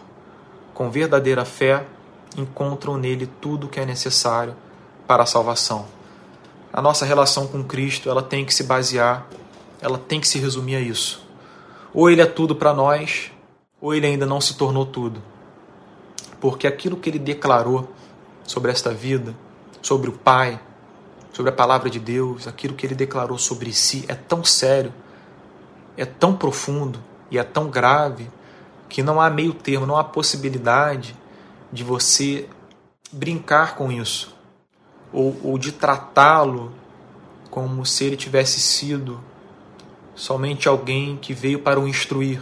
[0.75, 1.86] com verdadeira fé
[2.38, 4.55] encontram nele tudo o que é necessário
[5.07, 5.86] para a salvação.
[6.71, 9.25] A nossa relação com Cristo, ela tem que se basear,
[9.82, 11.25] ela tem que se resumir a isso.
[11.93, 13.32] Ou ele é tudo para nós,
[13.82, 15.21] ou ele ainda não se tornou tudo.
[16.39, 17.89] Porque aquilo que ele declarou
[18.43, 19.36] sobre esta vida,
[19.82, 20.59] sobre o Pai,
[21.34, 24.93] sobre a palavra de Deus, aquilo que ele declarou sobre si é tão sério,
[25.97, 26.99] é tão profundo
[27.32, 28.30] e é tão grave
[28.88, 31.15] que não há meio termo, não há possibilidade
[31.72, 32.47] de você
[33.11, 34.36] brincar com isso
[35.11, 36.72] ou, ou de tratá-lo
[37.49, 39.20] como se ele tivesse sido
[40.15, 42.41] somente alguém que veio para o instruir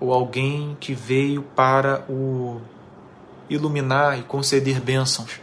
[0.00, 2.60] ou alguém que veio para o
[3.50, 5.40] iluminar e conceder bênçãos,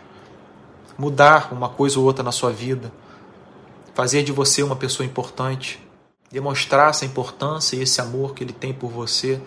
[0.98, 2.92] mudar uma coisa ou outra na sua vida,
[3.94, 5.86] fazer de você uma pessoa importante,
[6.32, 9.40] demonstrar essa importância e esse amor que ele tem por você,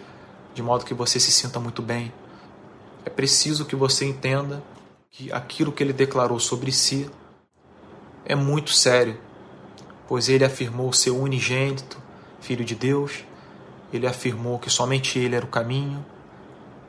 [0.55, 2.13] de modo que você se sinta muito bem.
[3.05, 4.63] É preciso que você entenda
[5.11, 7.11] que aquilo que ele declarou sobre si
[8.25, 9.19] é muito sério,
[10.07, 11.99] pois ele afirmou ser unigênito,
[12.41, 13.25] filho de Deus,
[13.93, 16.05] ele afirmou que somente ele era o caminho,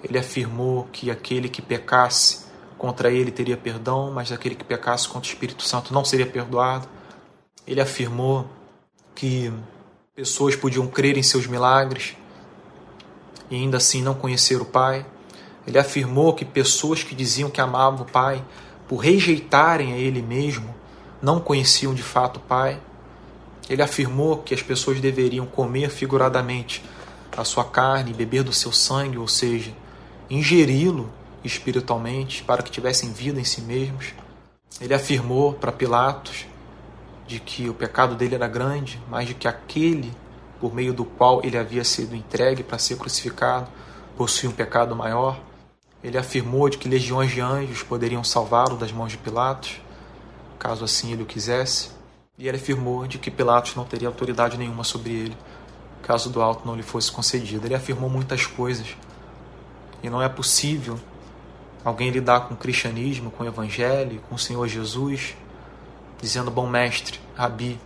[0.04, 2.46] ele afirmou que aquele que pecasse
[2.78, 6.88] contra ele teria perdão, mas aquele que pecasse contra o Espírito Santo não seria perdoado.
[7.68, 8.50] Ele afirmou
[9.14, 9.54] que
[10.16, 12.16] pessoas podiam crer em seus milagres
[13.52, 15.06] e ainda assim não conhecer o Pai.
[15.66, 18.44] Ele afirmou que pessoas que diziam que amavam o Pai,
[18.88, 20.74] por rejeitarem a Ele mesmo,
[21.22, 22.80] não conheciam de fato o Pai.
[23.70, 26.84] Ele afirmou que as pessoas deveriam comer figuradamente
[27.38, 29.72] a sua carne beber do seu sangue, ou seja,
[30.30, 31.10] ingeri-lo
[31.44, 34.14] espiritualmente para que tivessem vida em si mesmos.
[34.80, 36.46] Ele afirmou para Pilatos
[37.28, 40.12] de que o pecado dele era grande, mas de que aquele
[40.60, 43.68] por meio do qual ele havia sido entregue para ser crucificado
[44.16, 45.40] possuía um pecado maior.
[46.04, 49.80] Ele afirmou de que legiões de anjos poderiam salvá-lo das mãos de Pilatos,
[50.58, 51.92] caso assim ele o quisesse.
[52.38, 55.38] E ele afirmou de que Pilatos não teria autoridade nenhuma sobre ele,
[56.02, 57.68] caso do alto não lhe fosse concedido.
[57.68, 58.96] Ele afirmou muitas coisas.
[60.02, 61.00] E não é possível
[61.86, 65.36] alguém lidar com o cristianismo, com o evangelho, com o Senhor Jesus,
[66.20, 67.80] dizendo bom mestre, rabi,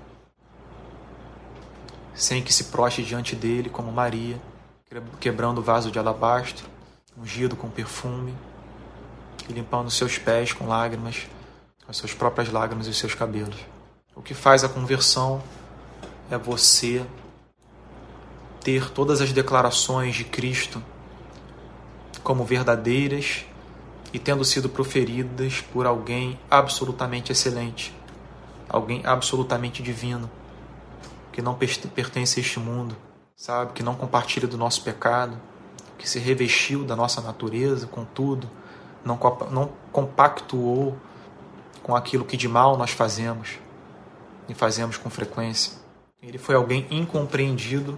[2.14, 4.42] sem que se proste diante dele como Maria,
[5.20, 6.75] quebrando o vaso de alabastro
[7.18, 8.36] ungido com perfume
[9.48, 11.28] e limpando seus pés com lágrimas,
[11.88, 13.58] as suas próprias lágrimas e os seus cabelos.
[14.16, 15.42] O que faz a conversão
[16.30, 17.06] é você
[18.62, 20.82] ter todas as declarações de Cristo
[22.24, 23.46] como verdadeiras
[24.12, 27.94] e tendo sido proferidas por alguém absolutamente excelente,
[28.68, 30.32] alguém absolutamente divino,
[31.32, 31.54] que não
[31.94, 32.96] pertence a este mundo,
[33.36, 35.40] sabe, que não compartilha do nosso pecado,
[35.98, 38.50] que se revestiu da nossa natureza, contudo,
[39.04, 39.20] não,
[39.52, 40.98] não compactuou
[41.84, 43.60] com aquilo que de mal nós fazemos
[44.50, 45.74] e fazemos com frequência.
[46.22, 47.98] Ele foi alguém incompreendido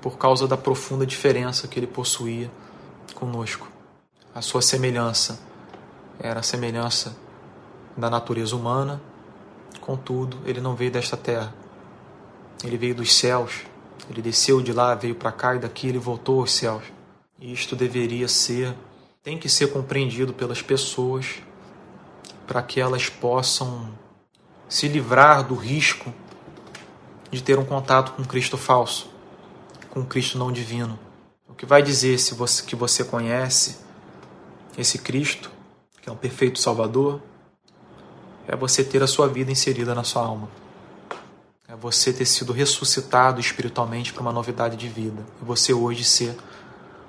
[0.00, 2.50] por causa da profunda diferença que ele possuía
[3.14, 3.68] conosco.
[4.34, 5.38] A sua semelhança
[6.18, 7.16] era a semelhança
[7.96, 9.00] da natureza humana,
[9.80, 11.52] contudo, ele não veio desta terra.
[12.64, 13.64] Ele veio dos céus
[14.10, 16.82] ele desceu de lá, veio para cá e daqui ele voltou aos céus.
[17.40, 18.74] Isto deveria ser,
[19.22, 21.36] tem que ser compreendido pelas pessoas
[22.44, 23.88] para que elas possam
[24.68, 26.12] se livrar do risco
[27.30, 29.08] de ter um contato com Cristo falso,
[29.90, 30.98] com Cristo não divino.
[31.56, 33.78] que vai dizer se você que você conhece
[34.76, 35.50] esse Cristo,
[36.00, 37.20] que é um perfeito Salvador,
[38.48, 40.48] é você ter a sua vida inserida na sua alma.
[41.70, 45.24] É você ter sido ressuscitado espiritualmente para uma novidade de vida.
[45.40, 46.36] E você hoje ser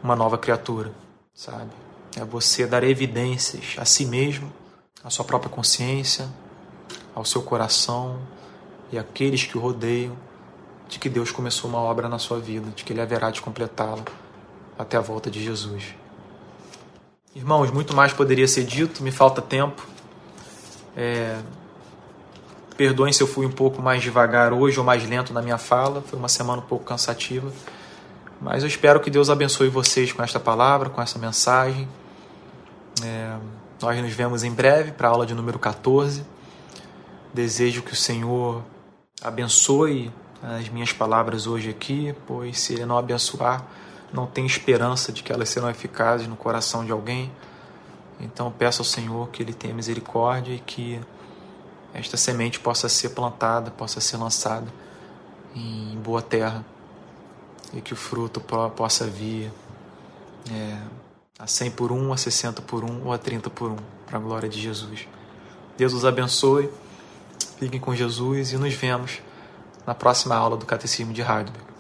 [0.03, 0.91] uma nova criatura,
[1.33, 1.71] sabe?
[2.15, 4.53] É você dar evidências a si mesmo,
[5.03, 6.29] à sua própria consciência,
[7.15, 8.19] ao seu coração
[8.91, 10.15] e àqueles que o rodeiam,
[10.87, 14.05] de que Deus começou uma obra na sua vida, de que Ele haverá de completá-la
[14.77, 15.95] até a volta de Jesus.
[17.33, 19.83] Irmãos, muito mais poderia ser dito, me falta tempo.
[20.95, 21.41] É...
[22.81, 26.01] Perdoem se eu fui um pouco mais devagar hoje ou mais lento na minha fala,
[26.01, 27.53] foi uma semana um pouco cansativa.
[28.41, 31.87] Mas eu espero que Deus abençoe vocês com esta palavra, com essa mensagem.
[33.03, 33.37] É...
[33.79, 36.25] Nós nos vemos em breve para a aula de número 14.
[37.31, 38.63] Desejo que o Senhor
[39.21, 40.11] abençoe
[40.41, 43.63] as minhas palavras hoje aqui, pois se Ele não abençoar,
[44.11, 47.31] não tem esperança de que elas serão eficazes no coração de alguém.
[48.19, 50.99] Então peço ao Senhor que Ele tenha misericórdia e que
[51.93, 54.67] esta semente possa ser plantada, possa ser lançada
[55.55, 56.65] em boa terra
[57.73, 58.41] e que o fruto
[58.75, 59.51] possa vir
[60.49, 60.77] é,
[61.37, 63.75] a 100 por 1, a 60 por 1 ou a 30 por 1,
[64.05, 65.07] para a glória de Jesus.
[65.77, 66.69] Deus os abençoe,
[67.57, 69.19] fiquem com Jesus e nos vemos
[69.85, 71.70] na próxima aula do Catecismo de Heidelberg.